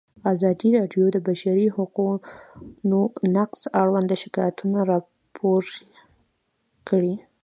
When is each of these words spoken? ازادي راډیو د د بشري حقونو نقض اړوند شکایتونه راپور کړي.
ازادي 0.33 0.69
راډیو 0.77 1.05
د 1.11 1.11
د 1.15 1.17
بشري 1.27 1.67
حقونو 1.75 3.01
نقض 3.35 3.61
اړوند 3.81 4.11
شکایتونه 4.21 4.79
راپور 4.91 5.63
کړي. 6.89 7.15